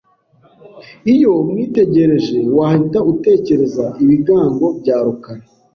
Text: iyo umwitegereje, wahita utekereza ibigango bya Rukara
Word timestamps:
iyo 1.13 1.31
umwitegereje, 1.41 2.37
wahita 2.57 2.99
utekereza 3.11 3.85
ibigango 4.03 4.65
bya 4.79 4.97
Rukara 5.05 5.43